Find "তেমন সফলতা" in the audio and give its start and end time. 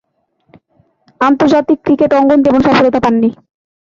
2.45-2.99